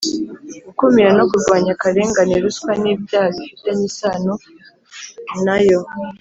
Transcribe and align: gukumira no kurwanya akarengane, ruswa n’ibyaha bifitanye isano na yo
gukumira 0.65 1.09
no 1.17 1.23
kurwanya 1.29 1.71
akarengane, 1.75 2.35
ruswa 2.43 2.71
n’ibyaha 2.81 3.29
bifitanye 3.35 3.83
isano 3.91 4.33
na 5.45 5.57
yo 5.67 5.79